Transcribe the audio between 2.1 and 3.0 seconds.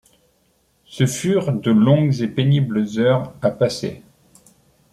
et pénibles